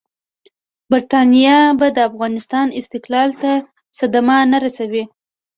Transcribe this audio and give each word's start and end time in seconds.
برټانیه 0.91 1.57
به 1.79 1.87
د 1.95 1.97
افغانستان 2.09 2.67
استقلال 2.81 3.29
ته 3.41 3.51
صدمه 3.99 4.37
نه 4.51 4.57
رسوي. 4.65 5.03